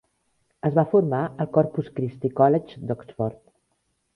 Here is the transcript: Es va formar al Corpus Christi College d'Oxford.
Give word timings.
Es 0.69 0.77
va 0.77 0.85
formar 0.93 1.19
al 1.45 1.49
Corpus 1.57 1.91
Christi 1.99 2.33
College 2.41 2.83
d'Oxford. 2.89 3.41